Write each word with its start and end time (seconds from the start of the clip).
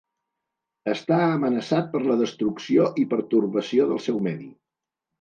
Està 0.93 1.19
amenaçat 1.25 1.93
per 1.93 2.03
la 2.07 2.17
destrucció 2.23 2.91
i 3.05 3.07
pertorbació 3.15 3.91
del 3.95 4.07
seu 4.11 4.23
medi. 4.31 4.55